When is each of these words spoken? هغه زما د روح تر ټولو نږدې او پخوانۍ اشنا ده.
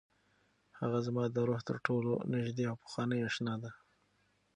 هغه 0.79 0.99
زما 1.07 1.23
د 1.29 1.37
روح 1.47 1.61
تر 1.69 1.77
ټولو 1.85 2.11
نږدې 2.33 2.63
او 2.69 2.75
پخوانۍ 2.83 3.19
اشنا 3.29 3.53
ده. 3.63 3.71